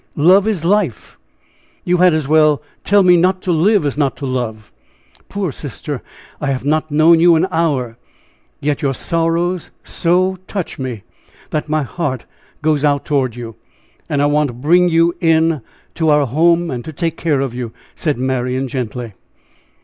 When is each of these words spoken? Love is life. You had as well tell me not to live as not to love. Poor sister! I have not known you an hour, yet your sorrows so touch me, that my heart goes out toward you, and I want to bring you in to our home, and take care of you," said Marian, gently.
Love 0.15 0.47
is 0.47 0.65
life. 0.65 1.19
You 1.85 1.97
had 1.97 2.11
as 2.11 2.27
well 2.27 2.63
tell 2.83 3.03
me 3.03 3.15
not 3.17 3.39
to 3.43 3.51
live 3.51 3.85
as 3.85 3.99
not 3.99 4.17
to 4.17 4.25
love. 4.25 4.71
Poor 5.29 5.51
sister! 5.51 6.01
I 6.41 6.47
have 6.47 6.65
not 6.65 6.89
known 6.89 7.19
you 7.19 7.35
an 7.35 7.45
hour, 7.51 7.97
yet 8.59 8.81
your 8.81 8.95
sorrows 8.95 9.69
so 9.83 10.37
touch 10.47 10.79
me, 10.79 11.03
that 11.51 11.69
my 11.69 11.83
heart 11.83 12.25
goes 12.63 12.83
out 12.83 13.05
toward 13.05 13.35
you, 13.35 13.57
and 14.09 14.23
I 14.23 14.25
want 14.25 14.47
to 14.47 14.53
bring 14.55 14.89
you 14.89 15.13
in 15.19 15.61
to 15.93 16.09
our 16.09 16.25
home, 16.25 16.71
and 16.71 16.83
take 16.97 17.15
care 17.15 17.39
of 17.39 17.53
you," 17.53 17.71
said 17.95 18.17
Marian, 18.17 18.67
gently. 18.67 19.13